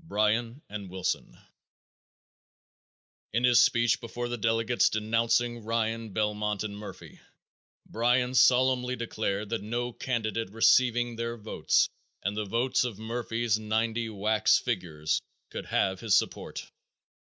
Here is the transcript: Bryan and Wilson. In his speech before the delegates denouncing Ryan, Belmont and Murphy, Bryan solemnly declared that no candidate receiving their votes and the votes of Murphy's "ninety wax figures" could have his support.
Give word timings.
Bryan 0.00 0.62
and 0.68 0.90
Wilson. 0.90 1.38
In 3.32 3.44
his 3.44 3.60
speech 3.62 4.00
before 4.00 4.28
the 4.28 4.36
delegates 4.36 4.88
denouncing 4.88 5.62
Ryan, 5.62 6.12
Belmont 6.12 6.64
and 6.64 6.76
Murphy, 6.76 7.20
Bryan 7.88 8.34
solemnly 8.34 8.96
declared 8.96 9.50
that 9.50 9.62
no 9.62 9.92
candidate 9.92 10.50
receiving 10.50 11.14
their 11.14 11.36
votes 11.36 11.88
and 12.24 12.36
the 12.36 12.44
votes 12.46 12.82
of 12.82 12.98
Murphy's 12.98 13.60
"ninety 13.60 14.08
wax 14.08 14.58
figures" 14.58 15.22
could 15.50 15.66
have 15.66 16.00
his 16.00 16.16
support. 16.18 16.68